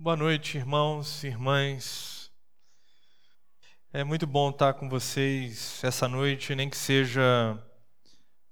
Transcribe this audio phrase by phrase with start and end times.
[0.00, 2.30] Boa noite, irmãos e irmãs.
[3.92, 7.60] É muito bom estar com vocês essa noite, nem que seja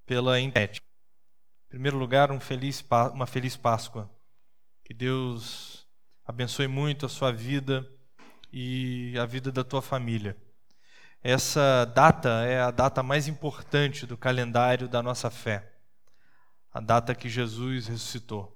[0.04, 0.80] pela internet.
[0.80, 4.10] Em primeiro lugar, um feliz, uma feliz Páscoa.
[4.84, 5.86] Que Deus
[6.24, 7.88] abençoe muito a sua vida
[8.52, 10.36] e a vida da tua família.
[11.22, 15.72] Essa data é a data mais importante do calendário da nossa fé.
[16.74, 18.55] A data que Jesus ressuscitou.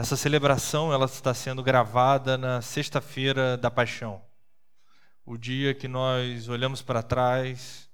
[0.00, 4.24] Essa celebração ela está sendo gravada na sexta-feira da Paixão,
[5.26, 7.86] o dia que nós olhamos para trás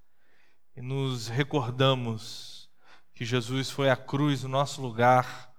[0.76, 2.70] e nos recordamos
[3.12, 5.52] que Jesus foi à cruz no nosso lugar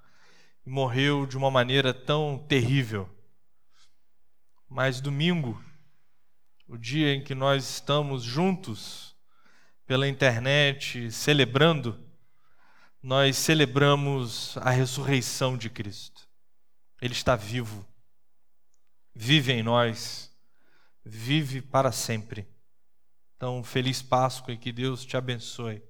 [0.66, 3.10] e morreu de uma maneira tão terrível.
[4.70, 5.62] Mas domingo,
[6.66, 9.18] o dia em que nós estamos juntos
[9.86, 12.02] pela internet celebrando,
[13.04, 16.27] nós celebramos a ressurreição de Cristo.
[17.02, 17.86] Ele está vivo,
[19.14, 20.32] vive em nós,
[21.06, 22.48] vive para sempre.
[23.36, 25.84] Então, feliz Páscoa e que Deus te abençoe.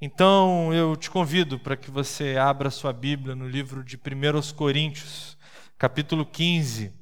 [0.00, 5.36] Então, eu te convido para que você abra sua Bíblia no livro de 1 Coríntios,
[5.76, 6.92] capítulo 15,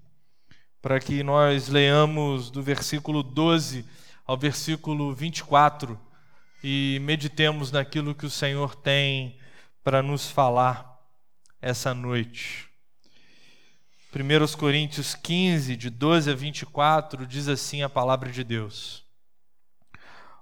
[0.81, 3.84] para que nós leamos do versículo 12
[4.25, 6.01] ao versículo 24
[6.65, 9.39] e meditemos naquilo que o Senhor tem
[9.84, 10.96] para nos falar
[11.61, 12.69] essa noite.
[14.15, 19.05] 1 Coríntios 15, de 12 a 24, diz assim a palavra de Deus: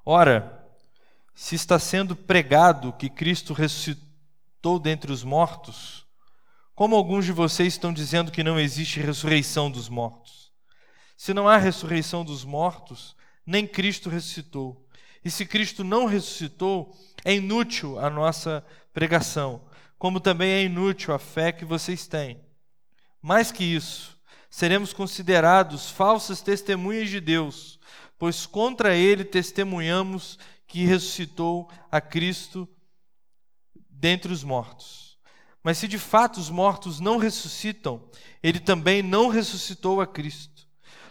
[0.04, 0.64] Ora,
[1.34, 6.06] se está sendo pregado que Cristo ressuscitou dentre os mortos,
[6.74, 10.52] como alguns de vocês estão dizendo que não existe ressurreição dos mortos?
[11.16, 14.84] Se não há ressurreição dos mortos, nem Cristo ressuscitou.
[15.24, 19.62] E se Cristo não ressuscitou, é inútil a nossa pregação
[19.98, 22.40] como também é inútil a fé que vocês têm.
[23.20, 24.18] Mais que isso,
[24.50, 27.78] seremos considerados falsas testemunhas de Deus,
[28.18, 32.68] pois contra ele testemunhamos que ressuscitou a Cristo
[33.90, 35.18] dentre os mortos.
[35.62, 38.08] Mas se de fato os mortos não ressuscitam,
[38.42, 40.68] ele também não ressuscitou a Cristo.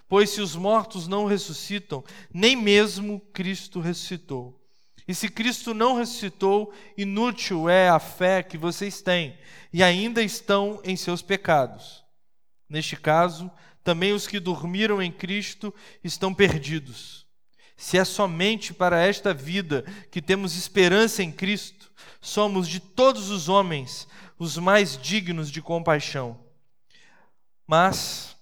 [0.07, 4.62] Pois se os mortos não ressuscitam, nem mesmo Cristo ressuscitou.
[5.07, 9.37] E se Cristo não ressuscitou, inútil é a fé que vocês têm
[9.71, 12.03] e ainda estão em seus pecados.
[12.69, 13.51] Neste caso,
[13.83, 17.25] também os que dormiram em Cristo estão perdidos.
[17.75, 21.91] Se é somente para esta vida que temos esperança em Cristo,
[22.21, 24.07] somos de todos os homens
[24.39, 26.39] os mais dignos de compaixão.
[27.67, 28.37] Mas,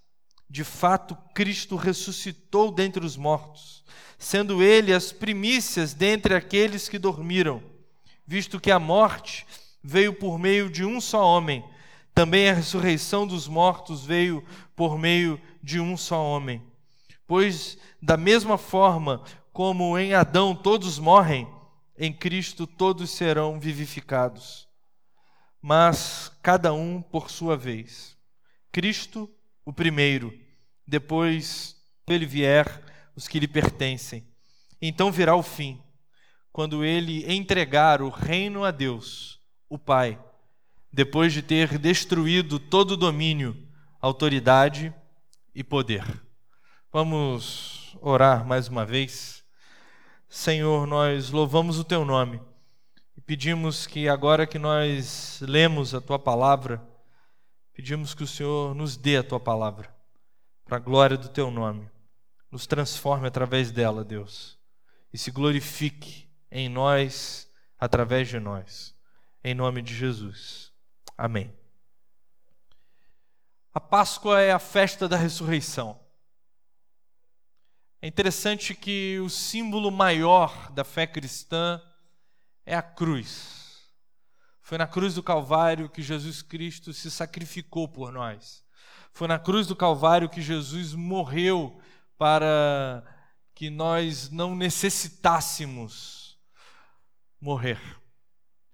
[0.50, 3.82] de fato, Cristo ressuscitou dentre os mortos
[4.22, 7.62] sendo ele as primícias dentre aqueles que dormiram,
[8.26, 9.48] visto que a morte
[9.84, 11.66] veio por meio de um só homem,
[12.14, 14.46] também a ressurreição dos mortos veio
[14.76, 16.62] por meio de um só homem.
[17.26, 21.48] Pois, da mesma forma como em Adão todos morrem,
[21.98, 24.68] em Cristo todos serão vivificados.
[25.60, 28.16] Mas cada um por sua vez.
[28.72, 29.28] Cristo,
[29.66, 30.32] o primeiro,
[30.86, 31.76] depois
[32.08, 34.26] ele vier os que lhe pertencem.
[34.82, 35.82] Então virá o fim,
[36.52, 39.40] quando ele entregar o reino a Deus,
[39.70, 40.20] o Pai,
[40.92, 43.56] depois de ter destruído todo domínio,
[44.02, 44.94] autoridade
[45.54, 46.04] e poder.
[46.92, 49.44] Vamos orar mais uma vez.
[50.28, 52.42] Senhor, nós louvamos o teu nome
[53.16, 56.82] e pedimos que agora que nós lemos a tua palavra,
[57.74, 59.94] pedimos que o Senhor nos dê a tua palavra,
[60.66, 61.90] para a glória do teu nome
[62.52, 64.60] nos transforme através dela, Deus,
[65.14, 68.94] e se glorifique em nós, através de nós.
[69.44, 70.72] Em nome de Jesus.
[71.18, 71.52] Amém.
[73.74, 75.98] A Páscoa é a festa da ressurreição.
[78.02, 81.82] É interessante que o símbolo maior da fé cristã
[82.66, 83.90] é a cruz.
[84.62, 88.64] Foi na cruz do Calvário que Jesus Cristo se sacrificou por nós.
[89.14, 91.82] Foi na cruz do Calvário que Jesus morreu
[92.22, 93.04] para
[93.56, 96.38] que nós não necessitássemos
[97.42, 97.82] morrer.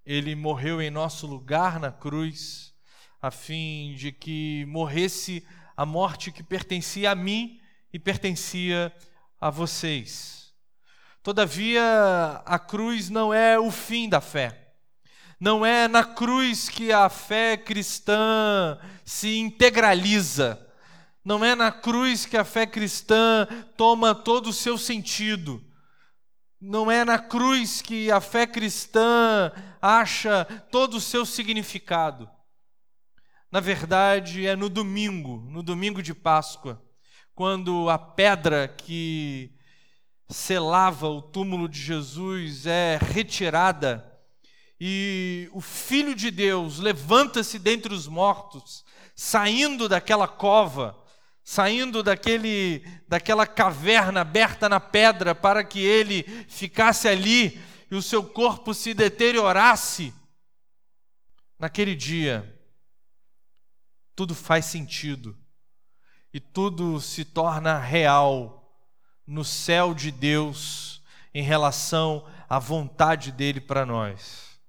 [0.05, 2.73] Ele morreu em nosso lugar na cruz,
[3.21, 5.47] a fim de que morresse
[5.77, 7.57] a morte que pertencia a mim
[7.93, 8.93] e pertencia
[9.39, 10.53] a vocês.
[11.23, 14.73] Todavia, a cruz não é o fim da fé.
[15.39, 20.66] Não é na cruz que a fé cristã se integraliza
[21.27, 23.45] não é na cruz que a fé cristã
[23.75, 25.61] toma todo o seu sentido.
[26.57, 29.51] Não é na cruz que a fé cristã
[29.81, 32.29] acha todo o seu significado.
[33.51, 36.81] Na verdade, é no domingo, no domingo de Páscoa,
[37.35, 39.51] quando a pedra que
[40.29, 44.17] selava o túmulo de Jesus é retirada
[44.79, 51.05] e o Filho de Deus levanta-se dentre os mortos, saindo daquela cova,
[51.49, 57.57] saindo daquele, daquela caverna aberta na pedra para que ele ficasse ali
[57.89, 60.13] e o seu corpo se deteriorasse.
[61.57, 62.53] Naquele dia,
[64.13, 65.37] tudo faz sentido
[66.33, 68.69] e tudo se torna real
[69.25, 71.01] no céu de Deus
[71.33, 74.59] em relação à vontade dele para nós.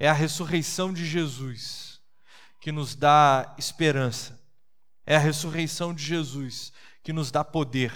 [0.00, 2.00] É a ressurreição de Jesus
[2.60, 4.35] que nos dá esperança.
[5.06, 6.72] É a ressurreição de Jesus
[7.02, 7.92] que nos dá poder.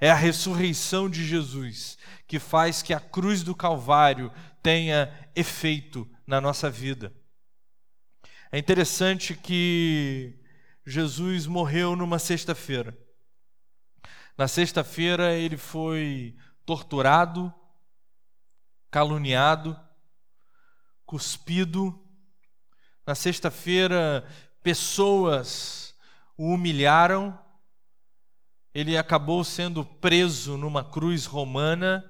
[0.00, 4.32] É a ressurreição de Jesus que faz que a cruz do Calvário
[4.62, 7.12] tenha efeito na nossa vida.
[8.50, 10.34] É interessante que
[10.84, 12.96] Jesus morreu numa sexta-feira.
[14.36, 17.52] Na sexta-feira ele foi torturado,
[18.90, 19.78] caluniado,
[21.04, 21.98] cuspido.
[23.06, 24.26] Na sexta-feira,
[24.62, 25.81] pessoas
[26.42, 27.38] o humilharam.
[28.74, 32.04] Ele acabou sendo preso numa cruz romana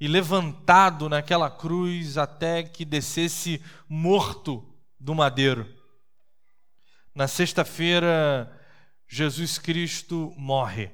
[0.00, 4.64] e levantado naquela cruz até que descesse morto
[4.98, 5.66] do madeiro.
[7.12, 8.48] Na sexta-feira,
[9.08, 10.92] Jesus Cristo morre.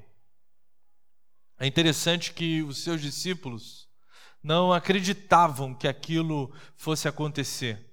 [1.61, 3.91] É interessante que os seus discípulos
[4.43, 7.88] não acreditavam que aquilo fosse acontecer.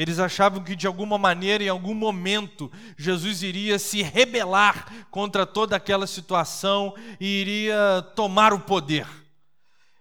[0.00, 5.76] Eles achavam que de alguma maneira, em algum momento, Jesus iria se rebelar contra toda
[5.76, 9.06] aquela situação e iria tomar o poder.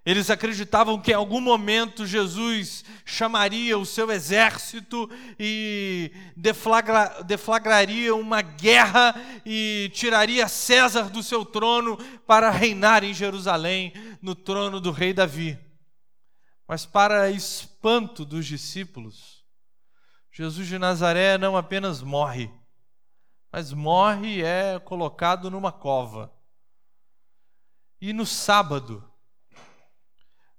[0.05, 8.41] Eles acreditavam que em algum momento Jesus chamaria o seu exército e deflagra, deflagraria uma
[8.41, 9.13] guerra
[9.45, 13.91] e tiraria César do seu trono para reinar em Jerusalém,
[14.21, 15.59] no trono do rei Davi.
[16.65, 19.38] Mas, para espanto dos discípulos,
[20.39, 22.49] Jesus de Nazaré não apenas morre,
[23.51, 26.33] mas morre e é colocado numa cova.
[27.99, 29.03] E no sábado,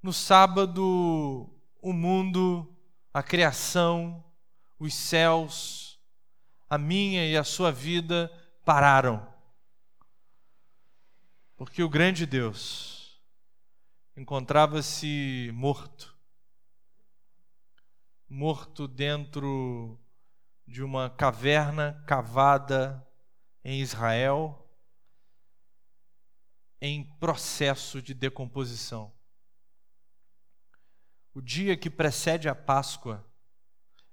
[0.02, 1.48] no sábado,
[1.80, 2.70] o mundo,
[3.10, 4.22] a criação,
[4.78, 5.98] os céus,
[6.68, 8.30] a minha e a sua vida
[8.66, 9.26] pararam.
[11.56, 13.18] Porque o grande Deus
[14.14, 16.09] encontrava-se morto,
[18.30, 19.98] morto dentro
[20.64, 23.04] de uma caverna cavada
[23.64, 24.70] em Israel,
[26.80, 29.12] em processo de decomposição.
[31.34, 33.26] O dia que precede a Páscoa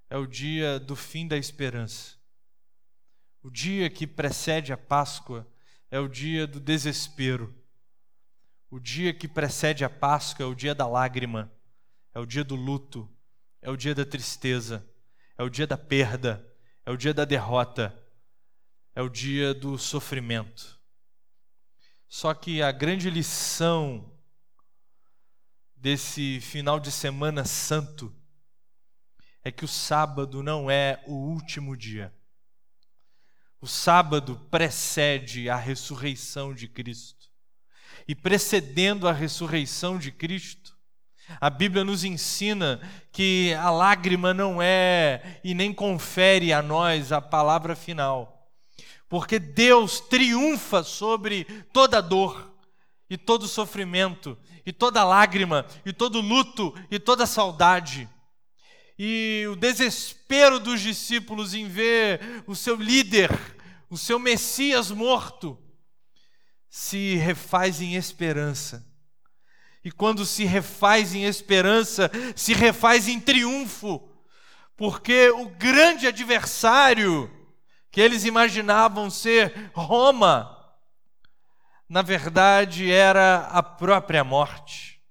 [0.10, 2.18] é o dia do fim da esperança.
[3.44, 5.48] O dia que precede a Páscoa
[5.92, 7.54] é o dia do desespero.
[8.72, 11.52] O dia que precede a Páscoa é o dia da lágrima,
[12.16, 13.08] é o dia do luto,
[13.68, 14.90] é o dia da tristeza,
[15.38, 16.42] é o dia da perda,
[16.86, 17.94] é o dia da derrota,
[18.96, 20.80] é o dia do sofrimento.
[22.08, 24.10] Só que a grande lição
[25.76, 28.16] desse final de semana santo
[29.44, 32.16] é que o sábado não é o último dia.
[33.60, 37.30] O sábado precede a ressurreição de Cristo.
[38.08, 40.77] E precedendo a ressurreição de Cristo,
[41.40, 42.80] a Bíblia nos ensina
[43.12, 48.50] que a lágrima não é e nem confere a nós a palavra final,
[49.10, 52.54] porque Deus triunfa sobre toda dor
[53.10, 58.08] e todo sofrimento, e toda lágrima, e todo luto, e toda saudade.
[59.00, 63.30] E o desespero dos discípulos em ver o seu líder,
[63.90, 65.58] o seu Messias morto,
[66.70, 68.87] se refaz em esperança.
[69.84, 74.10] E quando se refaz em esperança, se refaz em triunfo,
[74.76, 77.32] porque o grande adversário
[77.92, 80.56] que eles imaginavam ser Roma,
[81.90, 85.02] na verdade era a própria morte.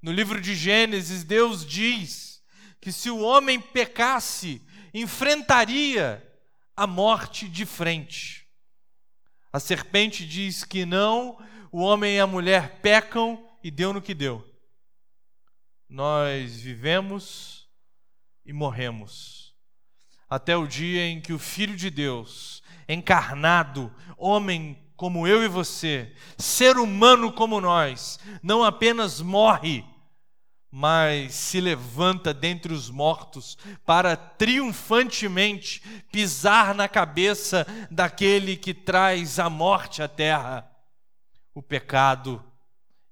[0.00, 2.42] No livro de Gênesis, Deus diz
[2.80, 4.62] que se o homem pecasse,
[4.94, 6.24] enfrentaria
[6.76, 8.48] a morte de frente.
[9.52, 11.38] A serpente diz que não,
[11.70, 14.44] o homem e a mulher pecam e deu no que deu.
[15.88, 17.68] Nós vivemos
[18.44, 19.54] e morremos.
[20.28, 26.12] Até o dia em que o Filho de Deus, encarnado, homem como eu e você,
[26.36, 29.84] ser humano como nós, não apenas morre,
[30.70, 35.80] mas se levanta dentre os mortos para triunfantemente
[36.12, 40.70] pisar na cabeça daquele que traz a morte à terra,
[41.54, 42.44] o pecado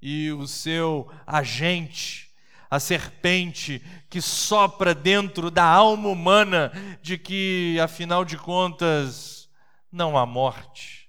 [0.01, 2.35] e o seu agente,
[2.71, 6.73] a serpente que sopra dentro da alma humana
[7.03, 9.49] de que, afinal de contas,
[9.91, 11.09] não há morte.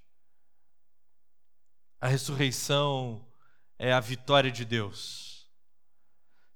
[2.00, 3.26] A ressurreição
[3.78, 5.28] é a vitória de Deus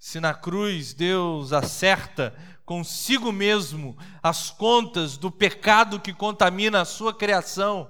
[0.03, 2.35] se na cruz Deus acerta
[2.65, 7.89] consigo mesmo as contas do pecado que contamina a sua criação,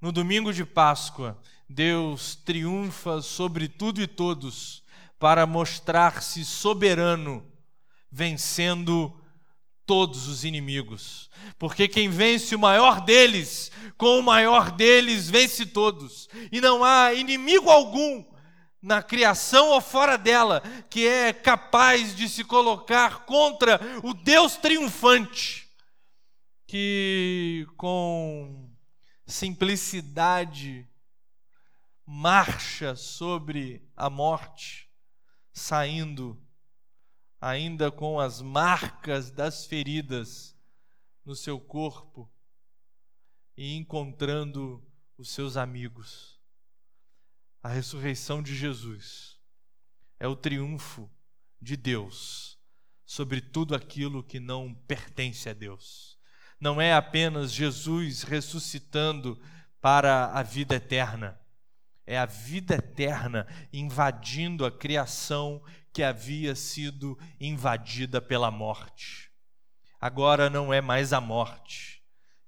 [0.00, 1.40] no domingo de Páscoa,
[1.72, 4.82] Deus triunfa sobre tudo e todos
[5.20, 7.46] para mostrar-se soberano,
[8.10, 9.16] vencendo
[9.86, 11.30] todos os inimigos.
[11.60, 16.28] Porque quem vence o maior deles, com o maior deles vence todos.
[16.50, 18.24] E não há inimigo algum
[18.82, 25.68] na criação ou fora dela, que é capaz de se colocar contra o Deus triunfante,
[26.66, 28.68] que com
[29.24, 30.89] simplicidade
[32.12, 34.90] marcha sobre a morte,
[35.52, 36.36] saindo
[37.40, 40.58] ainda com as marcas das feridas
[41.24, 42.28] no seu corpo
[43.56, 44.84] e encontrando
[45.16, 46.40] os seus amigos.
[47.62, 49.38] A ressurreição de Jesus
[50.18, 51.08] é o triunfo
[51.62, 52.58] de Deus
[53.06, 56.18] sobre tudo aquilo que não pertence a Deus.
[56.58, 59.40] Não é apenas Jesus ressuscitando
[59.80, 61.40] para a vida eterna,
[62.10, 65.62] é a vida eterna invadindo a criação
[65.92, 69.30] que havia sido invadida pela morte.
[70.00, 72.02] Agora não é mais a morte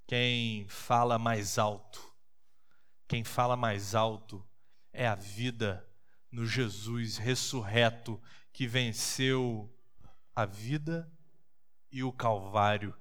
[0.04, 2.02] quem fala mais alto.
[3.06, 4.44] Quem fala mais alto
[4.92, 5.88] é a vida
[6.28, 8.20] no Jesus ressurreto
[8.52, 9.72] que venceu
[10.34, 11.08] a vida
[11.88, 12.92] e o Calvário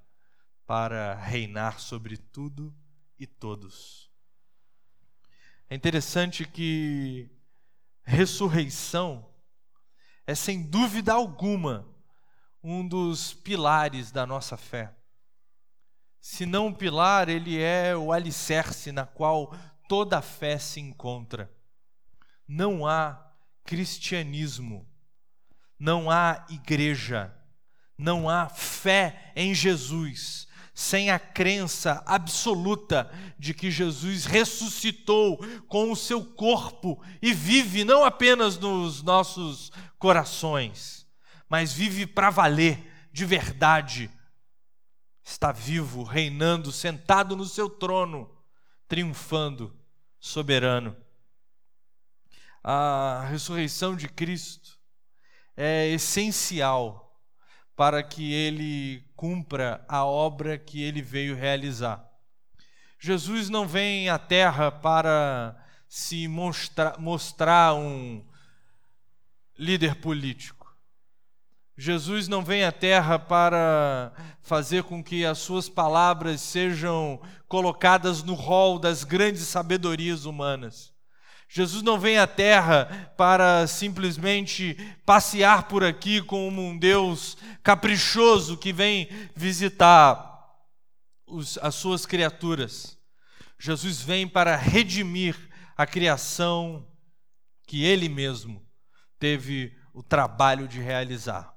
[0.67, 2.71] para reinar sobre tudo
[3.17, 4.10] e todos.
[5.71, 7.29] É interessante que
[8.03, 9.25] ressurreição
[10.27, 11.87] é sem dúvida alguma
[12.61, 14.93] um dos pilares da nossa fé.
[16.19, 21.49] Se não um pilar, ele é o alicerce na qual toda a fé se encontra
[22.45, 23.31] não há
[23.63, 24.85] cristianismo,
[25.79, 27.33] não há igreja,
[27.97, 35.37] não há fé em Jesus sem a crença absoluta de que Jesus ressuscitou
[35.67, 41.07] com o seu corpo e vive não apenas nos nossos corações,
[41.49, 44.09] mas vive para valer, de verdade.
[45.23, 48.29] Está vivo, reinando, sentado no seu trono,
[48.87, 49.75] triunfando,
[50.19, 50.95] soberano
[52.63, 54.79] a ressurreição de Cristo
[55.57, 57.00] é essencial
[57.75, 62.05] para que ele cumpra a obra que ele veio realizar.
[62.99, 65.55] Jesus não vem à terra para
[65.87, 68.23] se mostrar, mostrar um
[69.57, 70.61] líder político.
[71.77, 78.35] Jesus não vem à terra para fazer com que as suas palavras sejam colocadas no
[78.35, 80.90] rol das grandes sabedorias humanas.
[81.53, 88.71] Jesus não vem à terra para simplesmente passear por aqui como um Deus caprichoso que
[88.71, 90.49] vem visitar
[91.27, 92.97] os, as suas criaturas.
[93.59, 95.35] Jesus vem para redimir
[95.75, 96.87] a criação
[97.67, 98.65] que ele mesmo
[99.19, 101.53] teve o trabalho de realizar.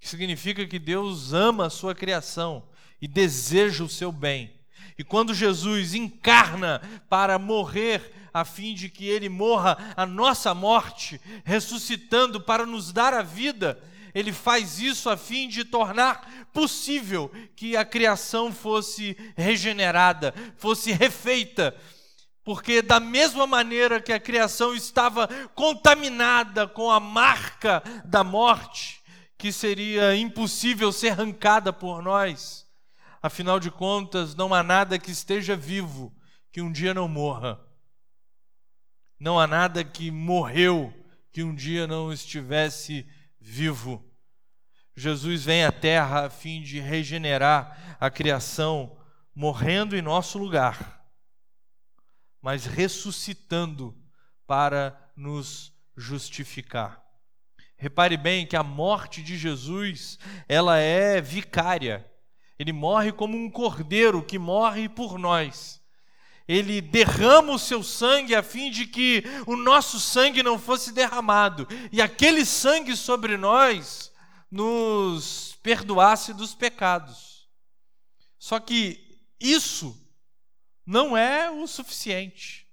[0.00, 2.68] Significa que Deus ama a sua criação
[3.00, 4.61] e deseja o seu bem.
[4.98, 11.20] E quando Jesus encarna para morrer a fim de que ele morra a nossa morte,
[11.44, 13.78] ressuscitando para nos dar a vida,
[14.14, 21.74] ele faz isso a fim de tornar possível que a criação fosse regenerada, fosse refeita.
[22.44, 29.00] Porque, da mesma maneira que a criação estava contaminada com a marca da morte,
[29.38, 32.66] que seria impossível ser arrancada por nós,
[33.22, 36.12] afinal de contas, não há nada que esteja vivo
[36.50, 37.60] que um dia não morra.
[39.18, 40.92] Não há nada que morreu
[41.32, 43.08] que um dia não estivesse
[43.40, 44.04] vivo.
[44.96, 48.98] Jesus vem à terra a fim de regenerar a criação,
[49.34, 51.02] morrendo em nosso lugar,
[52.42, 53.96] mas ressuscitando
[54.46, 57.02] para nos justificar.
[57.76, 62.11] Repare bem que a morte de Jesus, ela é vicária.
[62.58, 65.82] Ele morre como um cordeiro que morre por nós
[66.46, 71.66] ele derrama o seu sangue a fim de que o nosso sangue não fosse derramado
[71.90, 74.12] e aquele sangue sobre nós
[74.50, 77.48] nos perdoasse dos pecados.
[78.38, 79.96] Só que isso
[80.84, 82.68] não é o suficiente.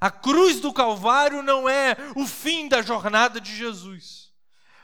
[0.00, 4.30] A cruz do Calvário não é o fim da jornada de Jesus.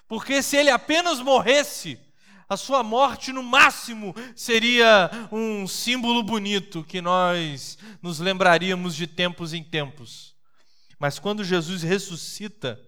[0.09, 2.01] Porque se ele apenas morresse,
[2.49, 9.53] a sua morte, no máximo, seria um símbolo bonito que nós nos lembraríamos de tempos
[9.53, 10.35] em tempos.
[10.99, 12.81] Mas quando Jesus ressuscita,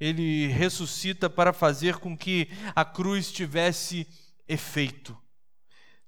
[0.00, 4.06] ele ressuscita para fazer com que a cruz tivesse
[4.48, 5.16] efeito.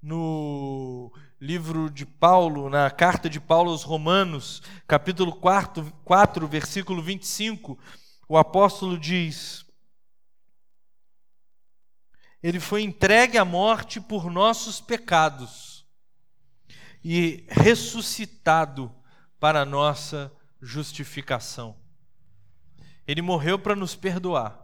[0.02, 7.78] No livro de Paulo, na carta de Paulo aos Romanos, capítulo 4, 4 versículo 25,
[8.28, 9.63] o apóstolo diz:
[12.44, 15.82] ele foi entregue à morte por nossos pecados
[17.02, 18.94] e ressuscitado
[19.40, 21.74] para nossa justificação.
[23.08, 24.62] Ele morreu para nos perdoar.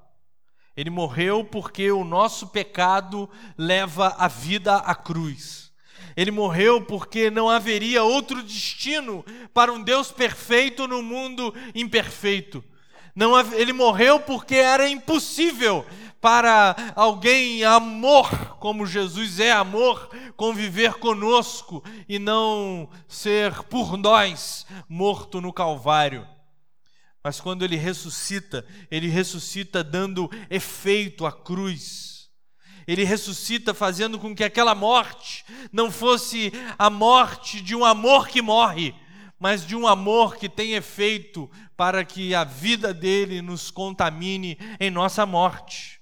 [0.77, 5.73] Ele morreu porque o nosso pecado leva a vida à cruz.
[6.15, 12.63] Ele morreu porque não haveria outro destino para um Deus perfeito no mundo imperfeito.
[13.15, 15.87] Não, ele morreu porque era impossível
[16.21, 25.41] para alguém amor, como Jesus é amor, conviver conosco e não ser por nós morto
[25.41, 26.27] no Calvário.
[27.23, 32.29] Mas quando ele ressuscita, ele ressuscita dando efeito à cruz.
[32.87, 38.43] Ele ressuscita fazendo com que aquela morte não fosse a morte de um amor que
[38.43, 38.95] morre,
[39.39, 44.91] mas de um amor que tem efeito para que a vida dele nos contamine em
[44.91, 46.00] nossa morte.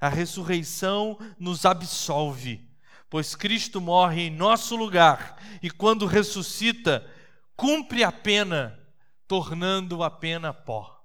[0.00, 2.66] A ressurreição nos absolve,
[3.10, 7.06] pois Cristo morre em nosso lugar e, quando ressuscita,
[7.54, 8.80] cumpre a pena,
[9.28, 11.04] tornando a pena pó.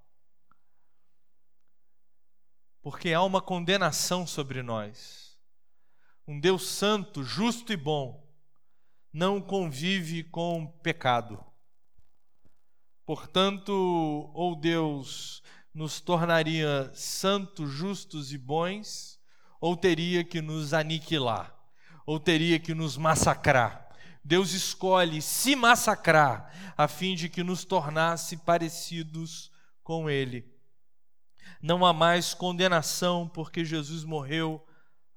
[2.82, 5.38] Porque há uma condenação sobre nós.
[6.28, 8.26] Um Deus santo, justo e bom,
[9.12, 11.44] não convive com pecado.
[13.06, 13.72] Portanto,
[14.34, 15.44] ou Deus
[15.76, 19.20] nos tornaria santos, justos e bons,
[19.60, 21.54] ou teria que nos aniquilar,
[22.06, 23.86] ou teria que nos massacrar.
[24.24, 29.52] Deus escolhe se massacrar a fim de que nos tornasse parecidos
[29.84, 30.50] com Ele.
[31.62, 34.66] Não há mais condenação porque Jesus morreu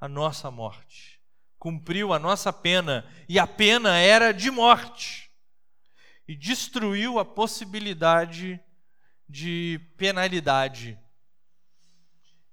[0.00, 1.20] a nossa morte,
[1.56, 5.30] cumpriu a nossa pena, e a pena era de morte,
[6.26, 8.60] e destruiu a possibilidade
[9.28, 10.98] de penalidade.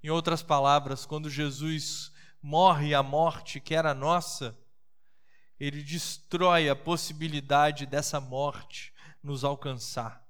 [0.04, 2.12] Em outras palavras, quando Jesus
[2.42, 4.56] morre a morte que era nossa,
[5.60, 10.22] ele destrói a possibilidade dessa morte nos alcançar.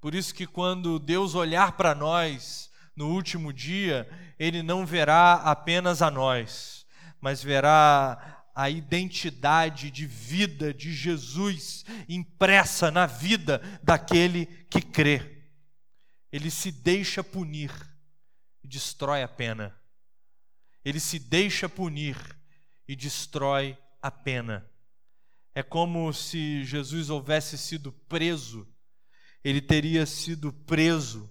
[0.00, 6.02] Por isso que quando Deus olhar para nós no último dia, ele não verá apenas
[6.02, 6.86] a nós,
[7.20, 15.31] mas verá a identidade de vida de Jesus impressa na vida daquele que crê
[16.32, 17.70] ele se deixa punir
[18.64, 19.78] e destrói a pena.
[20.84, 22.16] Ele se deixa punir
[22.88, 24.68] e destrói a pena.
[25.54, 28.66] É como se Jesus houvesse sido preso,
[29.44, 31.28] ele teria sido preso,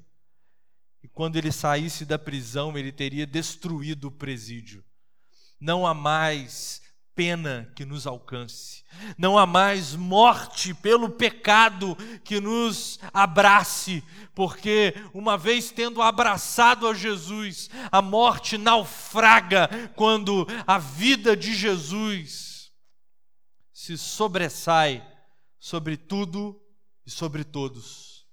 [1.02, 4.86] e quando ele saísse da prisão, ele teria destruído o presídio.
[5.60, 6.81] Não há mais
[7.16, 8.84] pena que nos alcance,
[9.18, 16.94] não há mais morte pelo pecado que nos abrace, porque uma vez tendo abraçado a
[16.94, 22.72] Jesus, a morte naufraga quando a vida de Jesus
[23.74, 25.06] se sobressai
[25.60, 26.60] sobre tudo
[27.06, 28.26] e sobre todos.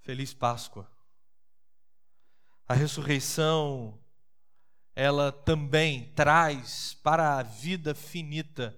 [0.00, 0.90] Feliz Páscoa.
[2.66, 3.98] A ressurreição
[4.98, 8.76] ela também traz para a vida finita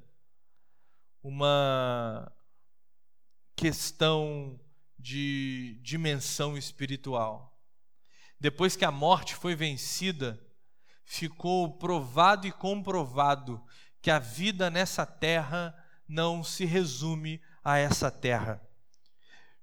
[1.22, 2.30] uma
[3.56, 4.61] questão
[4.98, 7.59] de dimensão espiritual.
[8.38, 10.38] Depois que a morte foi vencida,
[11.06, 13.64] ficou provado e comprovado
[14.02, 15.74] que a vida nessa terra
[16.06, 18.61] não se resume a essa terra.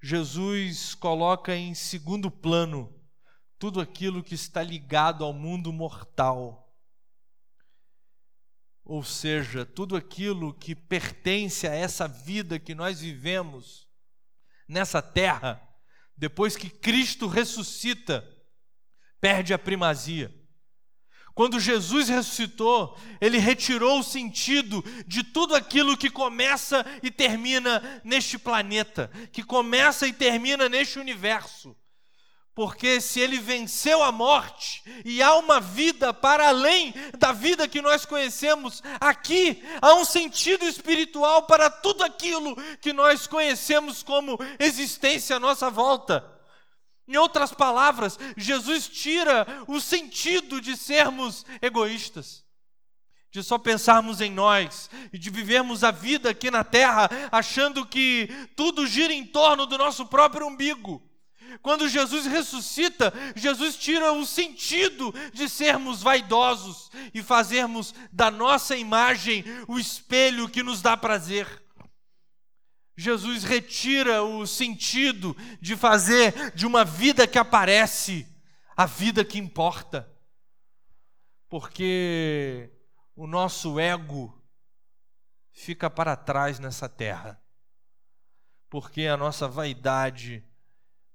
[0.02, 2.97] Jesus coloca em segundo plano
[3.60, 6.64] tudo aquilo que está ligado ao mundo mortal.
[8.84, 13.88] Ou seja, tudo aquilo que pertence a essa vida que nós vivemos
[14.68, 15.62] nessa terra,
[16.16, 18.26] depois que Cristo ressuscita,
[19.20, 20.34] perde a primazia.
[21.34, 28.40] Quando Jesus ressuscitou, ele retirou o sentido de tudo aquilo que começa e termina neste
[28.40, 31.76] planeta, que começa e termina neste universo.
[32.58, 37.84] Porque se ele venceu a morte e há uma vida para além da vida que
[37.84, 45.36] nós conhecemos, aqui há um sentido espiritual para tudo aquilo que nós conhecemos como existência
[45.36, 46.28] à nossa volta.
[47.08, 52.44] Em outras palavras, Jesus tira o sentido de sermos egoístas,
[53.30, 58.28] de só pensarmos em nós e de vivermos a vida aqui na terra achando que
[58.56, 61.07] tudo gira em torno do nosso próprio umbigo.
[61.62, 69.44] Quando Jesus ressuscita, Jesus tira o sentido de sermos vaidosos e fazermos da nossa imagem
[69.68, 71.48] o espelho que nos dá prazer.
[72.96, 78.28] Jesus retira o sentido de fazer de uma vida que aparece
[78.76, 80.12] a vida que importa.
[81.48, 82.72] Porque
[83.16, 84.34] o nosso ego
[85.52, 87.42] fica para trás nessa terra.
[88.70, 90.47] Porque a nossa vaidade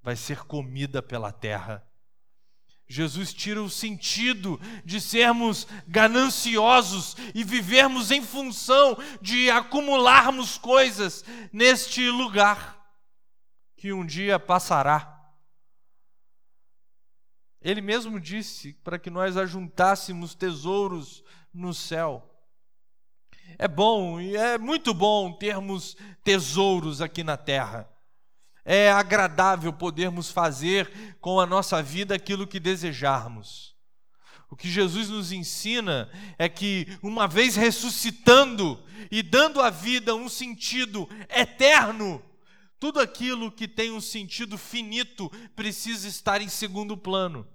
[0.03, 1.87] vai ser comida pela terra.
[2.85, 12.07] Jesus tira o sentido de sermos gananciosos e vivermos em função de acumularmos coisas neste
[12.09, 12.77] lugar
[13.77, 15.09] que um dia passará.
[17.61, 22.29] Ele mesmo disse para que nós ajuntássemos tesouros no céu.
[23.57, 27.92] É bom e é muito bom termos tesouros aqui na terra.
[28.65, 33.73] É agradável podermos fazer com a nossa vida aquilo que desejarmos.
[34.49, 40.29] O que Jesus nos ensina é que, uma vez ressuscitando e dando à vida um
[40.29, 42.23] sentido eterno,
[42.79, 47.47] tudo aquilo que tem um sentido finito precisa estar em segundo plano.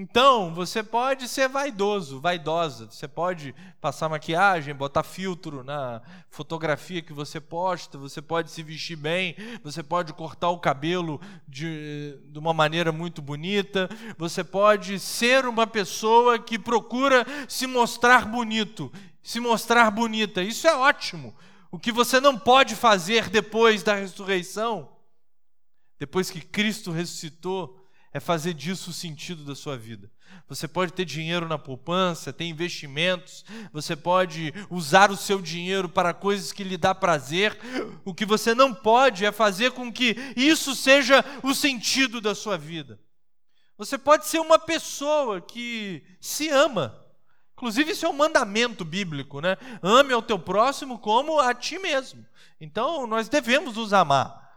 [0.00, 2.88] Então, você pode ser vaidoso, vaidosa.
[2.88, 8.94] Você pode passar maquiagem, botar filtro na fotografia que você posta, você pode se vestir
[8.94, 15.44] bem, você pode cortar o cabelo de, de uma maneira muito bonita, você pode ser
[15.46, 20.40] uma pessoa que procura se mostrar bonito, se mostrar bonita.
[20.40, 21.34] Isso é ótimo.
[21.72, 24.92] O que você não pode fazer depois da ressurreição,
[25.98, 27.77] depois que Cristo ressuscitou,
[28.12, 30.10] é fazer disso o sentido da sua vida.
[30.48, 36.14] Você pode ter dinheiro na poupança, ter investimentos, você pode usar o seu dinheiro para
[36.14, 37.58] coisas que lhe dá prazer.
[38.04, 42.56] O que você não pode é fazer com que isso seja o sentido da sua
[42.56, 42.98] vida.
[43.76, 47.04] Você pode ser uma pessoa que se ama.
[47.56, 49.56] Inclusive, isso é um mandamento bíblico, né?
[49.82, 52.24] Ame ao teu próximo como a ti mesmo.
[52.60, 54.47] Então, nós devemos nos amar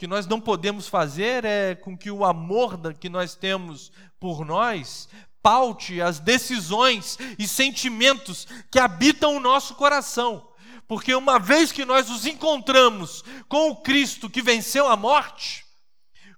[0.00, 5.10] que nós não podemos fazer é com que o amor que nós temos por nós
[5.42, 10.48] paute as decisões e sentimentos que habitam o nosso coração.
[10.88, 15.66] Porque uma vez que nós nos encontramos com o Cristo que venceu a morte,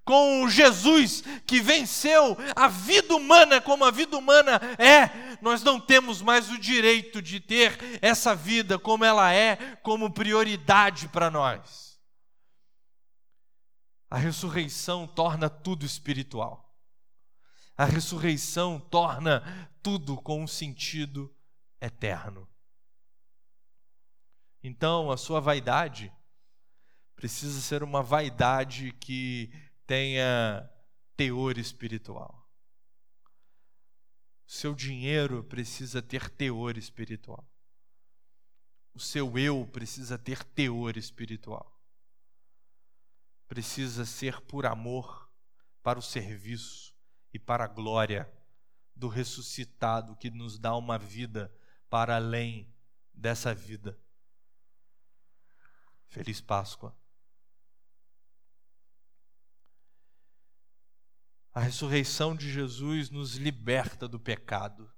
[0.05, 5.79] com o Jesus que venceu a vida humana como a vida humana é, nós não
[5.79, 11.91] temos mais o direito de ter essa vida como ela é, como prioridade para nós.
[14.12, 16.70] A ressurreição torna tudo espiritual.
[17.75, 19.40] A ressurreição torna
[19.83, 21.35] tudo com um sentido
[21.81, 22.46] eterno.
[24.62, 26.12] Então, a sua vaidade
[27.16, 29.51] precisa ser uma vaidade que
[29.87, 30.70] tenha
[31.16, 32.46] teor espiritual.
[34.46, 37.51] O seu dinheiro precisa ter teor espiritual.
[38.92, 41.72] O seu eu precisa ter teor espiritual
[43.53, 45.31] precisa ser por amor,
[45.83, 46.97] para o serviço
[47.35, 48.33] e para a glória
[48.97, 51.55] do ressuscitado que nos dá uma vida
[51.91, 52.67] para além
[53.12, 54.01] dessa vida.
[56.09, 56.97] Feliz Páscoa.
[61.53, 64.91] A ressurreição de Jesus nos liberta do pecado.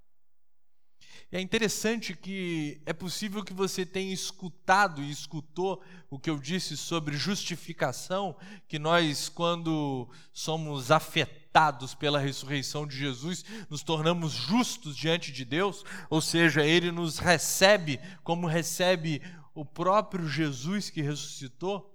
[1.30, 6.76] É interessante que é possível que você tenha escutado e escutou o que eu disse
[6.76, 8.36] sobre justificação,
[8.68, 15.84] que nós, quando somos afetados pela ressurreição de Jesus, nos tornamos justos diante de Deus,
[16.08, 19.20] ou seja, Ele nos recebe como recebe
[19.54, 21.90] o próprio Jesus que ressuscitou.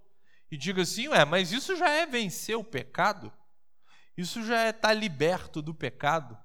[0.51, 3.32] E diga assim, ué, mas isso já é vencer o pecado?
[4.17, 6.38] Isso já é estar liberto do pecado?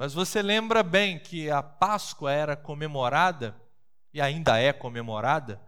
[0.00, 3.54] Mas você lembra bem que a Páscoa era comemorada,
[4.14, 5.60] e ainda é comemorada,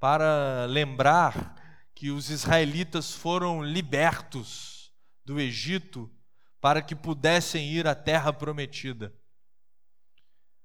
[0.00, 1.54] para lembrar
[1.94, 4.92] que os israelitas foram libertos
[5.24, 6.12] do Egito
[6.60, 9.14] para que pudessem ir à terra prometida.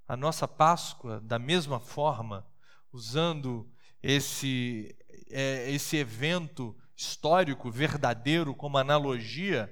[0.07, 2.43] a nossa Páscoa da mesma forma,
[2.91, 4.97] usando esse,
[5.29, 9.71] é, esse evento histórico, verdadeiro, como analogia,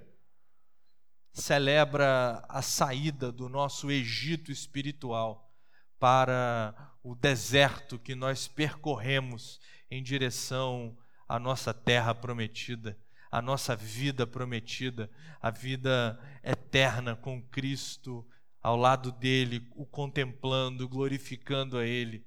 [1.40, 5.52] celebra a saída do nosso Egito espiritual
[5.98, 10.98] para o deserto que nós percorremos em direção
[11.28, 12.98] à nossa terra prometida,
[13.32, 15.10] à nossa vida prometida,
[15.42, 18.28] a vida eterna com Cristo
[18.62, 22.26] ao lado dele, o contemplando, glorificando a ele.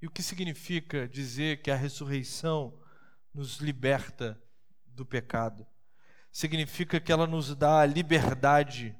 [0.00, 2.78] E o que significa dizer que a ressurreição
[3.34, 4.40] nos liberta
[4.86, 5.66] do pecado?
[6.36, 8.94] Significa que ela nos dá a liberdade,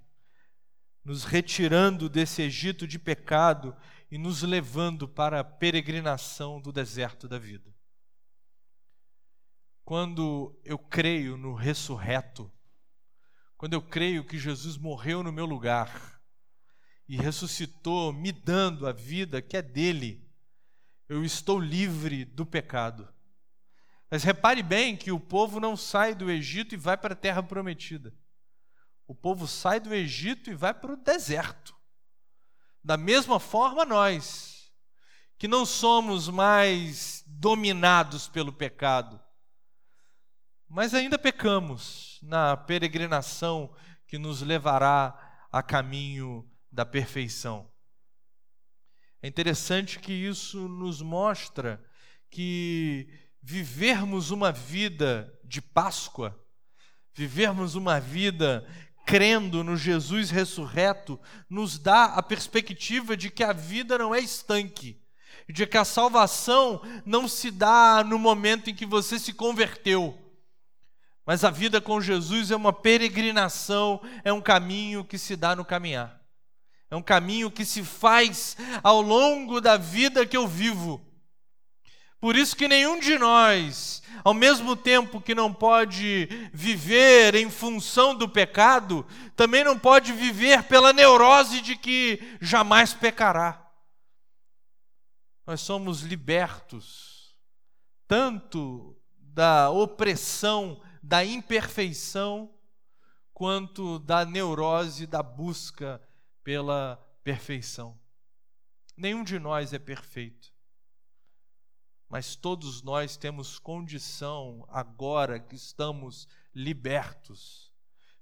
[1.05, 3.77] nos retirando desse Egito de pecado
[4.11, 7.77] e nos levando para a peregrinação do deserto da vida.
[9.85, 12.51] Quando eu creio no ressurreto,
[13.59, 16.19] quando eu creio que Jesus morreu no meu lugar
[17.07, 20.27] e ressuscitou, me dando a vida que é dele,
[21.07, 23.07] eu estou livre do pecado.
[24.11, 27.43] Mas repare bem que o povo não sai do Egito e vai para a terra
[27.43, 28.15] prometida.
[29.07, 31.75] O povo sai do Egito e vai para o deserto.
[32.83, 34.73] Da mesma forma, nós,
[35.39, 39.21] que não somos mais dominados pelo pecado,
[40.69, 43.75] mas ainda pecamos na peregrinação
[44.07, 47.71] que nos levará a caminho da perfeição.
[49.23, 51.85] É interessante que isso nos mostra
[52.31, 53.09] que
[53.47, 56.37] vivermos uma vida de Páscoa,
[57.15, 58.67] vivermos uma vida
[59.07, 65.01] crendo no Jesus ressurreto, nos dá a perspectiva de que a vida não é estanque,
[65.49, 70.27] de que a salvação não se dá no momento em que você se converteu
[71.27, 75.65] mas a vida com Jesus é uma peregrinação, é um caminho que se dá no
[75.65, 76.23] caminhar.
[76.89, 81.05] É um caminho que se faz ao longo da vida que eu vivo.
[82.21, 88.15] Por isso que nenhum de nós, ao mesmo tempo que não pode viver em função
[88.15, 93.63] do pecado, também não pode viver pela neurose de que jamais pecará.
[95.47, 97.37] Nós somos libertos
[98.09, 102.53] tanto da opressão da imperfeição
[103.33, 106.01] quanto da neurose da busca
[106.43, 107.99] pela perfeição.
[108.97, 110.53] Nenhum de nós é perfeito,
[112.09, 117.73] mas todos nós temos condição, agora que estamos libertos,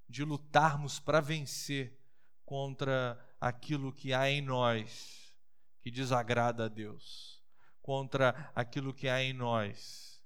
[0.08, 1.98] de lutarmos para vencer
[2.44, 5.34] contra aquilo que há em nós
[5.80, 7.42] que desagrada a Deus,
[7.82, 10.22] contra aquilo que há em nós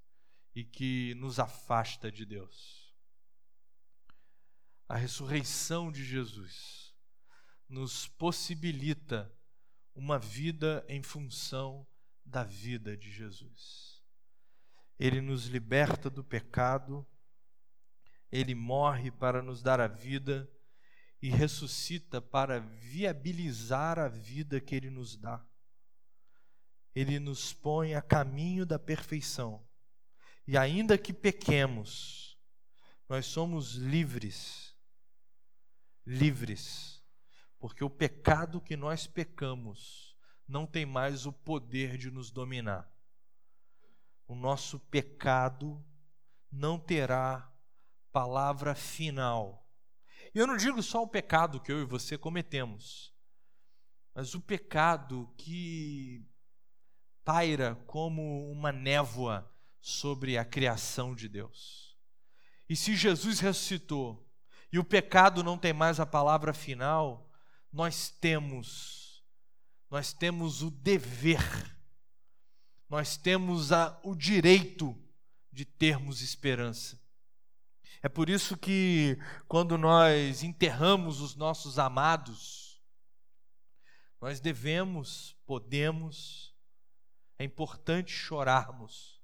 [0.54, 2.94] e que nos afasta de Deus.
[4.88, 6.94] A ressurreição de Jesus
[7.68, 9.30] nos possibilita
[9.94, 11.84] uma vida em função
[12.28, 14.02] da vida de Jesus.
[14.98, 17.06] Ele nos liberta do pecado,
[18.30, 20.50] ele morre para nos dar a vida
[21.20, 25.44] e ressuscita para viabilizar a vida que ele nos dá.
[26.94, 29.66] Ele nos põe a caminho da perfeição
[30.48, 32.38] e ainda que pequemos,
[33.06, 34.74] nós somos livres.
[36.06, 37.04] Livres.
[37.58, 40.07] Porque o pecado que nós pecamos
[40.48, 42.90] não tem mais o poder de nos dominar.
[44.26, 45.84] O nosso pecado
[46.50, 47.52] não terá
[48.10, 49.68] palavra final.
[50.34, 53.14] E eu não digo só o pecado que eu e você cometemos,
[54.14, 56.26] mas o pecado que
[57.24, 61.96] paira como uma névoa sobre a criação de Deus.
[62.68, 64.26] E se Jesus ressuscitou
[64.72, 67.30] e o pecado não tem mais a palavra final,
[67.72, 68.97] nós temos,
[69.90, 71.40] nós temos o dever,
[72.88, 74.96] nós temos a, o direito
[75.52, 77.00] de termos esperança.
[78.02, 82.80] É por isso que, quando nós enterramos os nossos amados,
[84.20, 86.54] nós devemos, podemos,
[87.38, 89.18] é importante chorarmos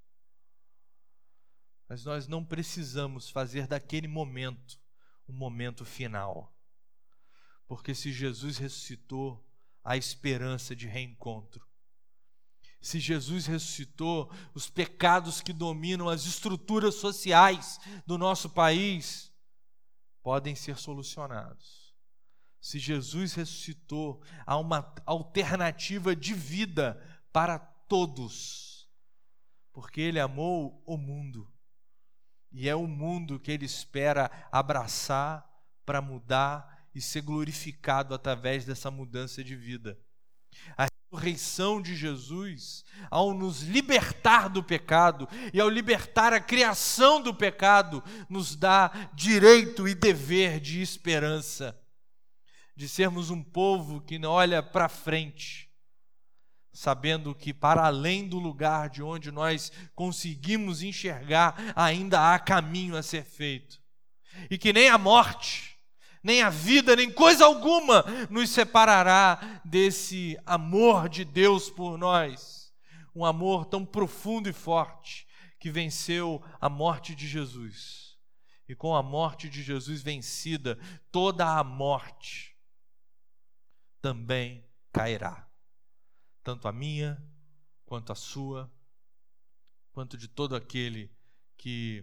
[1.89, 4.81] mas nós não precisamos fazer daquele momento
[5.29, 6.55] um momento final.
[7.67, 9.43] Porque se Jesus ressuscitou,
[9.85, 11.65] há esperança de reencontro.
[12.81, 19.33] Se Jesus ressuscitou, os pecados que dominam as estruturas sociais do nosso país
[20.23, 21.95] podem ser solucionados.
[22.61, 26.99] Se Jesus ressuscitou, há uma alternativa de vida
[27.33, 28.89] para todos,
[29.73, 31.55] porque Ele amou o mundo
[32.55, 35.45] e é o mundo que ele espera abraçar
[35.85, 39.99] para mudar e ser glorificado através dessa mudança de vida.
[40.77, 47.35] A ressurreição de Jesus, ao nos libertar do pecado e ao libertar a criação do
[47.35, 51.79] pecado, nos dá direito e dever de esperança,
[52.77, 55.71] de sermos um povo que olha para frente,
[56.73, 63.03] sabendo que para além do lugar de onde nós conseguimos enxergar, ainda há caminho a
[63.03, 63.81] ser feito,
[64.51, 65.74] e que nem a morte,
[66.25, 72.75] nem a vida, nem coisa alguma nos separará desse amor de Deus por nós.
[73.15, 75.29] Um amor tão profundo e forte
[75.61, 78.19] que venceu a morte de Jesus.
[78.67, 80.79] E com a morte de Jesus vencida,
[81.13, 82.57] toda a morte
[84.01, 85.47] também cairá.
[86.43, 87.23] Tanto a minha,
[87.85, 88.73] quanto a sua,
[89.93, 91.15] quanto de todo aquele
[91.59, 92.03] que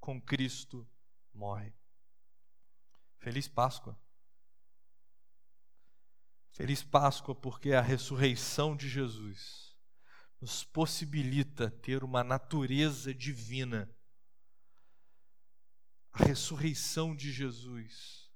[0.00, 0.88] com Cristo
[1.34, 1.75] morre.
[3.26, 4.00] Feliz Páscoa.
[6.52, 9.76] Feliz Páscoa, porque a ressurreição de Jesus
[10.40, 13.92] nos possibilita ter uma natureza divina.
[16.12, 18.30] A ressurreição de Jesus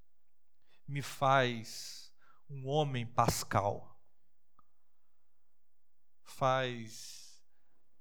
[0.88, 2.12] me faz
[2.48, 3.96] um homem pascal,
[6.24, 7.40] faz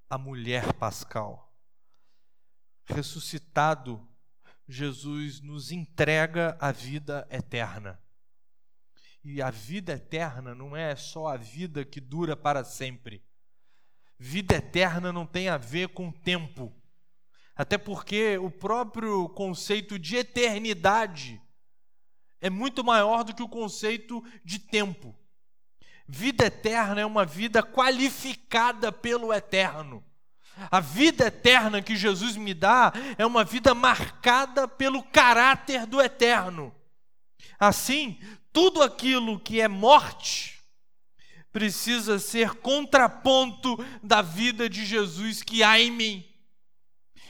[0.09, 1.55] a mulher pascal.
[2.83, 4.09] Ressuscitado
[4.71, 7.99] Jesus nos entrega a vida eterna.
[9.23, 13.23] E a vida eterna não é só a vida que dura para sempre.
[14.19, 16.71] Vida eterna não tem a ver com tempo.
[17.55, 21.41] Até porque o próprio conceito de eternidade
[22.39, 25.17] é muito maior do que o conceito de tempo.
[26.07, 30.05] Vida eterna é uma vida qualificada pelo eterno.
[30.71, 36.73] A vida eterna que Jesus me dá é uma vida marcada pelo caráter do eterno.
[37.59, 38.19] Assim,
[38.53, 40.59] tudo aquilo que é morte
[41.51, 46.28] precisa ser contraponto da vida de Jesus que há em mim.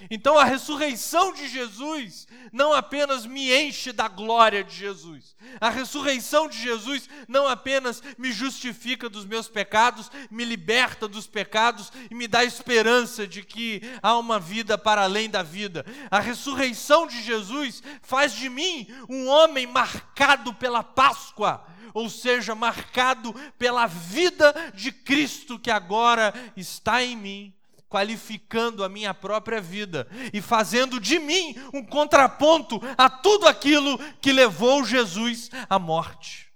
[0.10, 6.48] Então a ressurreição de Jesus não apenas me enche da glória de Jesus, a ressurreição
[6.48, 12.28] de Jesus não apenas me justifica dos meus pecados, me liberta dos pecados e me
[12.28, 15.86] dá esperança de que há uma vida para além da vida.
[16.10, 23.34] A ressurreição de Jesus faz de mim um homem marcado pela Páscoa, ou seja, marcado
[23.58, 27.59] pela vida de Cristo que agora está em mim
[27.90, 34.32] qualificando a minha própria vida e fazendo de mim um contraponto a tudo aquilo que
[34.32, 36.54] levou Jesus à morte.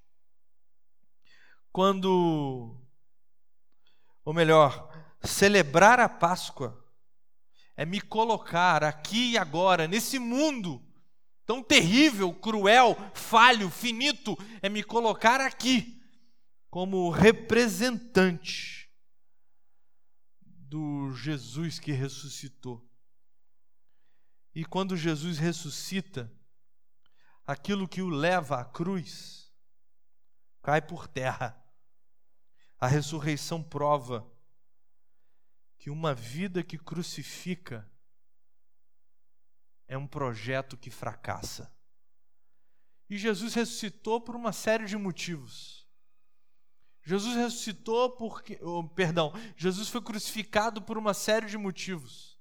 [1.72, 2.78] Quando,
[4.24, 4.91] ou melhor,
[5.24, 6.80] celebrar a Páscoa
[7.76, 10.80] é me colocar aqui e agora, nesse mundo
[11.48, 16.00] tão terrível, cruel, falho, finito, é me colocar aqui
[16.69, 18.83] como representante
[20.74, 22.84] do Jesus que ressuscitou.
[24.56, 26.34] E quando Jesus ressuscita,
[27.46, 29.54] aquilo que o leva à cruz
[30.64, 31.56] cai por terra.
[32.80, 34.28] A ressurreição prova
[35.78, 37.88] que uma vida que crucifica
[39.88, 41.72] é um projeto que fracassa.
[43.08, 45.83] E Jesus ressuscitou por uma série de motivos.
[47.06, 52.39] Jesus ressuscitou porque, oh, perdão, Jesus foi crucificado por uma série de motivos.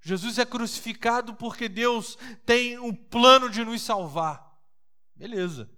[0.00, 4.56] Jesus é crucificado porque Deus tem um plano de nos salvar.
[5.16, 5.68] Beleza.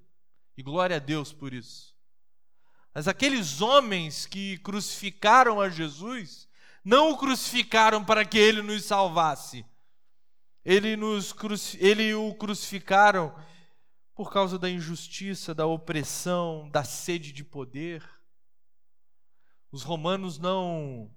[0.56, 1.96] E glória a Deus por isso.
[2.94, 6.46] Mas aqueles homens que crucificaram a Jesus,
[6.84, 9.64] não o crucificaram para que ele nos salvasse.
[10.62, 11.34] Ele, nos
[11.78, 13.34] ele o crucificaram
[14.14, 18.17] por causa da injustiça, da opressão, da sede de poder
[19.70, 21.10] os romanos não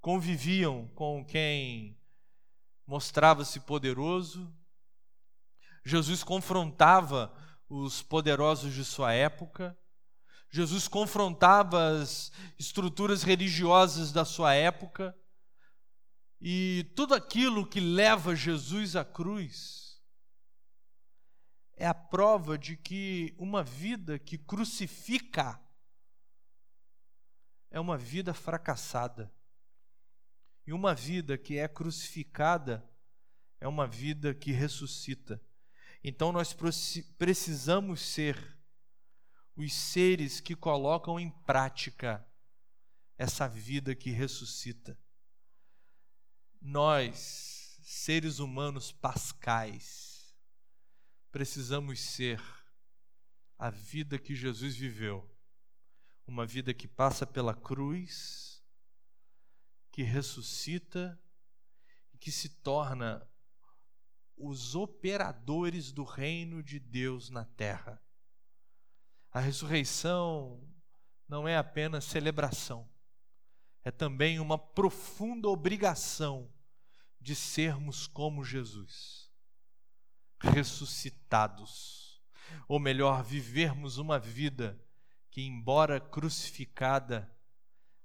[0.00, 1.96] conviviam com quem
[2.86, 4.52] mostrava-se poderoso.
[5.84, 7.32] Jesus confrontava
[7.68, 9.78] os poderosos de sua época.
[10.50, 15.16] Jesus confrontava as estruturas religiosas da sua época.
[16.40, 20.02] E tudo aquilo que leva Jesus à cruz
[21.76, 25.60] é a prova de que uma vida que crucifica
[27.74, 29.34] é uma vida fracassada.
[30.64, 32.88] E uma vida que é crucificada
[33.58, 35.42] é uma vida que ressuscita.
[36.02, 36.56] Então nós
[37.18, 38.56] precisamos ser
[39.56, 42.24] os seres que colocam em prática
[43.18, 44.96] essa vida que ressuscita.
[46.60, 50.32] Nós, seres humanos pascais,
[51.32, 52.40] precisamos ser
[53.58, 55.33] a vida que Jesus viveu.
[56.26, 58.62] Uma vida que passa pela cruz,
[59.92, 61.20] que ressuscita
[62.12, 63.26] e que se torna
[64.36, 68.02] os operadores do reino de Deus na terra.
[69.30, 70.60] A ressurreição
[71.28, 72.88] não é apenas celebração,
[73.82, 76.52] é também uma profunda obrigação
[77.20, 79.30] de sermos como Jesus,
[80.40, 82.22] ressuscitados,
[82.68, 84.83] ou melhor, vivermos uma vida
[85.34, 87.30] que, embora crucificada,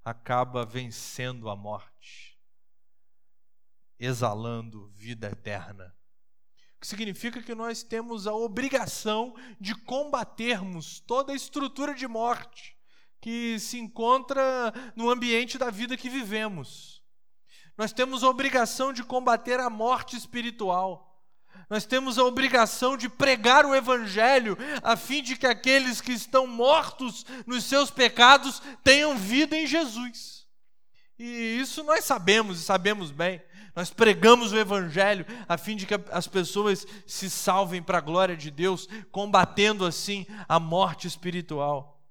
[0.03, 2.37] acaba vencendo a morte,
[3.99, 5.95] exalando vida eterna
[6.79, 12.77] que significa que nós temos a obrigação de combatermos toda a estrutura de morte
[13.19, 17.03] que se encontra no ambiente da vida que vivemos.
[17.77, 21.08] Nós temos a obrigação de combater a morte espiritual.
[21.69, 26.47] Nós temos a obrigação de pregar o Evangelho, a fim de que aqueles que estão
[26.47, 30.47] mortos nos seus pecados tenham vida em Jesus.
[31.17, 33.41] E isso nós sabemos e sabemos bem.
[33.75, 38.35] Nós pregamos o Evangelho a fim de que as pessoas se salvem para a glória
[38.35, 42.01] de Deus, combatendo assim a morte espiritual.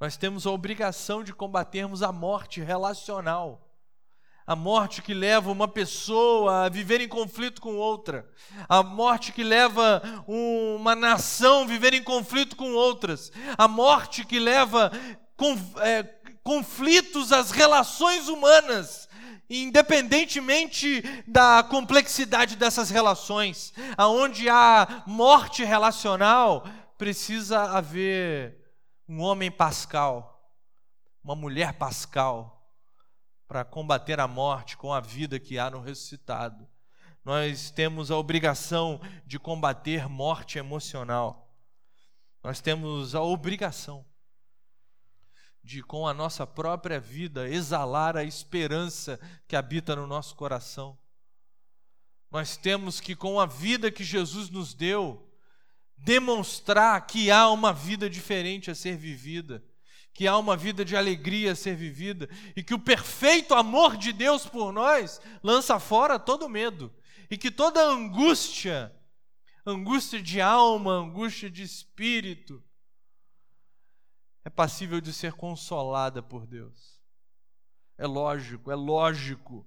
[0.00, 3.63] Nós temos a obrigação de combatermos a morte relacional.
[4.46, 8.28] A morte que leva uma pessoa a viver em conflito com outra.
[8.68, 13.32] A morte que leva uma nação a viver em conflito com outras.
[13.56, 14.92] A morte que leva
[15.80, 16.02] é,
[16.42, 19.08] conflitos às relações humanas
[19.48, 26.66] independentemente da complexidade dessas relações, aonde há morte relacional,
[26.96, 28.56] precisa haver
[29.08, 30.50] um homem pascal,
[31.22, 32.53] uma mulher pascal,
[33.46, 36.68] para combater a morte com a vida que há no ressuscitado.
[37.24, 41.54] Nós temos a obrigação de combater morte emocional.
[42.42, 44.04] Nós temos a obrigação
[45.62, 49.18] de, com a nossa própria vida, exalar a esperança
[49.48, 50.98] que habita no nosso coração.
[52.30, 55.30] Nós temos que, com a vida que Jesus nos deu,
[55.96, 59.64] demonstrar que há uma vida diferente a ser vivida,
[60.14, 64.12] que há uma vida de alegria a ser vivida e que o perfeito amor de
[64.12, 66.90] Deus por nós lança fora todo medo
[67.28, 68.94] e que toda angústia,
[69.66, 72.62] angústia de alma, angústia de espírito,
[74.44, 77.00] é passível de ser consolada por Deus.
[77.98, 79.66] É lógico, é lógico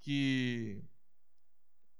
[0.00, 0.82] que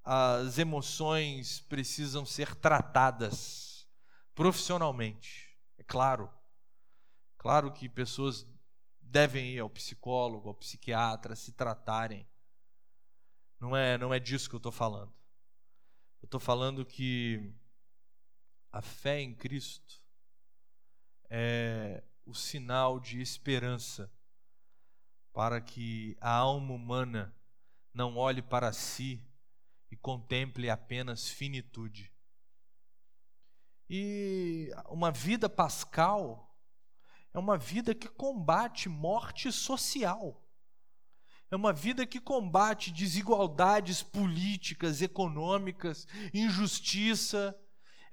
[0.03, 3.87] as emoções precisam ser tratadas
[4.35, 5.59] profissionalmente.
[5.77, 6.31] É claro.
[7.45, 8.47] Claro que pessoas
[9.03, 12.27] devem ir ao psicólogo, ao psiquiatra, se tratarem.
[13.61, 15.13] Não é, não é disso que eu estou falando.
[16.23, 17.53] Eu estou falando que
[18.73, 20.03] a fé em Cristo
[21.29, 24.11] é o sinal de esperança
[25.31, 27.37] para que a alma humana
[27.93, 29.23] não olhe para si
[29.91, 32.11] e contemple apenas finitude.
[33.91, 36.44] E uma vida pascal
[37.35, 40.41] é uma vida que combate morte social.
[41.51, 47.55] É uma vida que combate desigualdades políticas, econômicas, injustiça,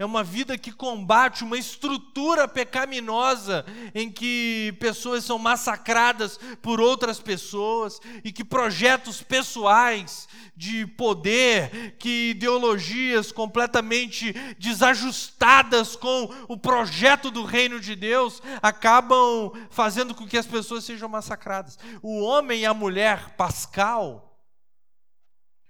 [0.01, 3.63] é uma vida que combate uma estrutura pecaminosa
[3.93, 10.27] em que pessoas são massacradas por outras pessoas e que projetos pessoais
[10.61, 20.13] de poder, que ideologias completamente desajustadas com o projeto do reino de Deus acabam fazendo
[20.13, 21.79] com que as pessoas sejam massacradas.
[21.99, 24.39] O homem e a mulher pascal,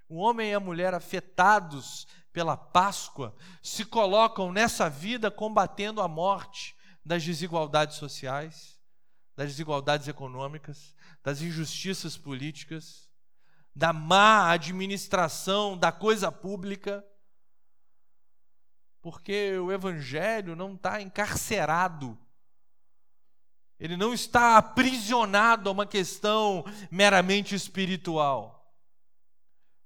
[0.09, 3.33] o homem e a mulher afetados pela Páscoa,
[3.63, 6.75] se colocam nessa vida combatendo a morte
[7.05, 8.77] das desigualdades sociais,
[9.37, 13.09] das desigualdades econômicas, das injustiças políticas,
[13.75, 17.05] da má administração da coisa pública,
[19.01, 22.17] porque o Evangelho não está encarcerado,
[23.79, 28.61] ele não está aprisionado a uma questão meramente espiritual.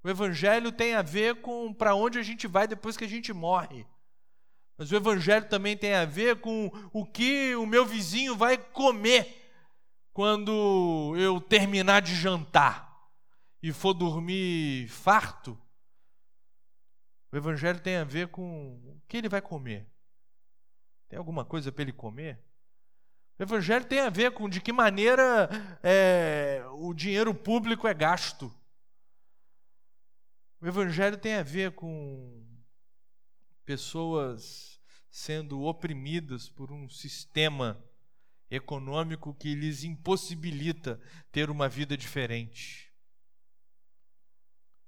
[0.03, 3.33] O evangelho tem a ver com para onde a gente vai depois que a gente
[3.33, 3.87] morre.
[4.77, 9.49] Mas o evangelho também tem a ver com o que o meu vizinho vai comer
[10.13, 12.84] quando eu terminar de jantar
[13.65, 15.59] e for dormir farto.
[17.31, 19.87] O evangelho tem a ver com o que ele vai comer.
[21.09, 22.39] Tem alguma coisa para ele comer?
[23.39, 25.49] O evangelho tem a ver com de que maneira
[25.81, 28.53] é, o dinheiro público é gasto.
[30.61, 32.45] O Evangelho tem a ver com
[33.65, 37.83] pessoas sendo oprimidas por um sistema
[38.49, 41.01] econômico que lhes impossibilita
[41.31, 42.84] ter uma vida diferente.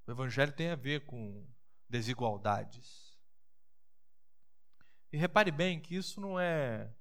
[0.07, 1.45] O Evangelho tem a ver com
[1.89, 3.13] desigualdades.
[5.11, 6.95] E repare bem que isso não é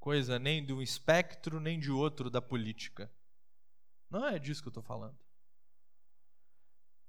[0.00, 3.12] coisa nem de um espectro nem de outro da política.
[4.08, 5.18] Não é disso que eu estou falando.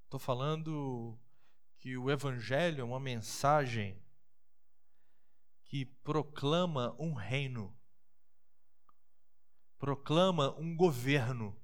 [0.04, 1.18] Estou falando
[1.80, 4.00] que o Evangelho é uma mensagem
[5.64, 7.76] que proclama um reino,
[9.80, 11.58] proclama um governo,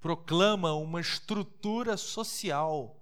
[0.00, 2.98] proclama uma estrutura social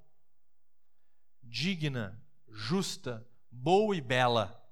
[1.43, 4.63] digna, justa, boa e bela,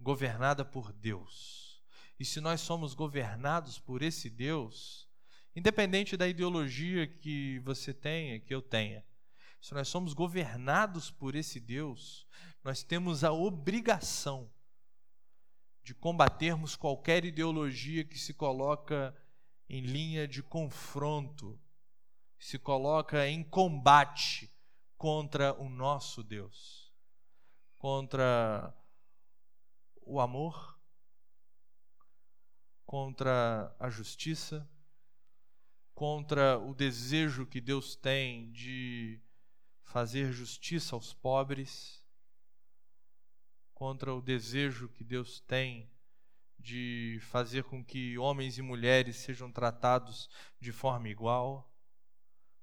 [0.00, 1.82] governada por Deus.
[2.18, 5.08] E se nós somos governados por esse Deus,
[5.54, 9.04] independente da ideologia que você tenha, que eu tenha,
[9.60, 12.26] se nós somos governados por esse Deus,
[12.64, 14.52] nós temos a obrigação
[15.84, 19.16] de combatermos qualquer ideologia que se coloca
[19.68, 21.60] em linha de confronto,
[22.38, 24.52] se coloca em combate
[24.96, 26.92] contra o nosso Deus,
[27.76, 28.74] contra
[30.00, 30.80] o amor,
[32.84, 34.68] contra a justiça,
[35.94, 39.20] contra o desejo que Deus tem de
[39.84, 42.02] fazer justiça aos pobres,
[43.72, 45.91] contra o desejo que Deus tem
[46.62, 51.70] de fazer com que homens e mulheres sejam tratados de forma igual,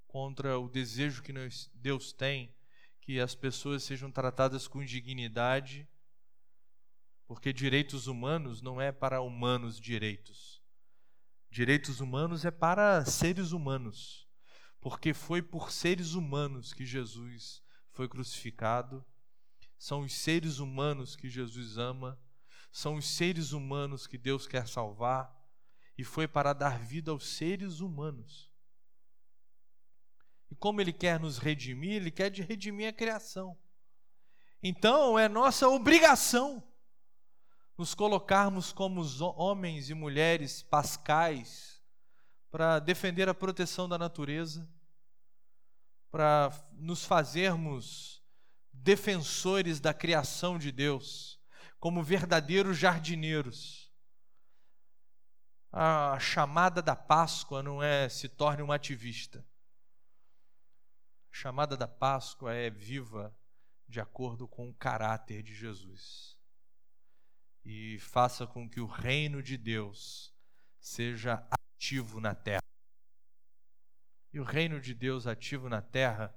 [0.06, 1.32] contra o desejo que
[1.74, 2.54] Deus tem
[3.00, 5.88] que as pessoas sejam tratadas com dignidade,
[7.26, 10.60] porque direitos humanos não é para humanos direitos.
[11.50, 14.30] Direitos humanos é para seres humanos
[14.80, 19.04] porque foi por seres humanos que Jesus foi crucificado,
[19.78, 22.18] são os seres humanos que Jesus ama,
[22.70, 25.36] são os seres humanos que Deus quer salvar,
[25.96, 28.50] e foi para dar vida aos seres humanos.
[30.50, 33.58] E como Ele quer nos redimir, Ele quer redimir a criação.
[34.62, 36.62] Então é nossa obrigação
[37.76, 39.02] nos colocarmos como
[39.36, 41.82] homens e mulheres pascais
[42.50, 44.68] para defender a proteção da natureza,
[46.10, 48.22] para nos fazermos
[48.70, 51.39] defensores da criação de Deus,
[51.80, 53.90] como verdadeiros jardineiros.
[55.72, 59.44] A chamada da Páscoa não é se torne um ativista.
[61.32, 63.34] A chamada da Páscoa é viva
[63.88, 66.36] de acordo com o caráter de Jesus.
[67.64, 70.34] E faça com que o reino de Deus
[70.78, 72.62] seja ativo na terra.
[74.32, 76.34] E o reino de Deus ativo na terra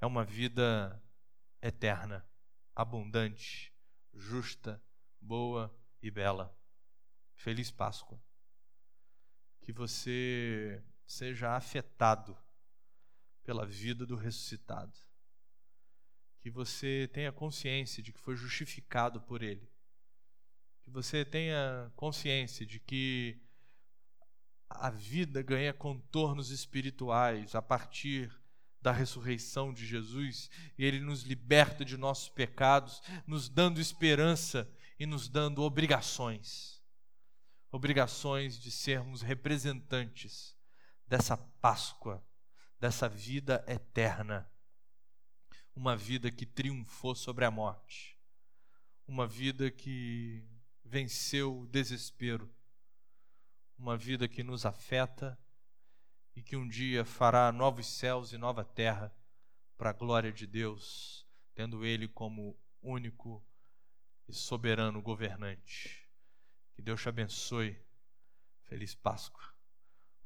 [0.00, 1.02] é uma vida
[1.60, 2.24] eterna,
[2.74, 3.75] abundante,
[4.16, 4.82] justa,
[5.20, 6.56] boa e bela.
[7.34, 8.20] Feliz Páscoa.
[9.60, 12.36] Que você seja afetado
[13.42, 14.98] pela vida do ressuscitado.
[16.40, 19.70] Que você tenha consciência de que foi justificado por Ele.
[20.82, 23.40] Que você tenha consciência de que
[24.68, 28.36] a vida ganha contornos espirituais a partir
[28.86, 35.04] da ressurreição de Jesus e ele nos liberta de nossos pecados, nos dando esperança e
[35.04, 36.80] nos dando obrigações.
[37.72, 40.56] Obrigações de sermos representantes
[41.04, 42.24] dessa Páscoa,
[42.78, 44.48] dessa vida eterna.
[45.74, 48.16] Uma vida que triunfou sobre a morte.
[49.04, 50.48] Uma vida que
[50.84, 52.48] venceu o desespero
[53.78, 55.38] uma vida que nos afeta
[56.36, 59.10] e que um dia fará novos céus e nova terra
[59.78, 63.42] para a glória de Deus, tendo Ele como único
[64.28, 66.06] e soberano governante.
[66.74, 67.82] Que Deus te abençoe.
[68.64, 69.55] Feliz Páscoa.